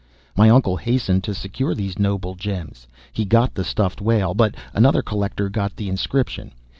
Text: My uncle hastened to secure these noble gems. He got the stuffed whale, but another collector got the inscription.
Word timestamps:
My 0.35 0.49
uncle 0.49 0.77
hastened 0.77 1.23
to 1.25 1.33
secure 1.35 1.75
these 1.75 1.99
noble 1.99 2.33
gems. 2.33 2.87
He 3.13 3.23
got 3.23 3.53
the 3.53 3.63
stuffed 3.63 4.01
whale, 4.01 4.33
but 4.33 4.55
another 4.73 5.03
collector 5.03 5.47
got 5.47 5.75
the 5.75 5.89
inscription. 5.89 6.53